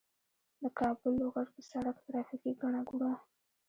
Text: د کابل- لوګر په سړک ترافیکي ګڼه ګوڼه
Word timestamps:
د 0.61 0.63
کابل- 0.79 1.15
لوګر 1.19 1.47
په 1.53 1.61
سړک 1.71 1.97
ترافیکي 2.07 2.51
ګڼه 2.61 2.81
ګوڼه 2.89 3.13